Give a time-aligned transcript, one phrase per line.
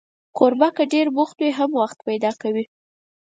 [0.37, 2.63] کوربه که ډېر بوخت وي، هم وخت پیدا کوي.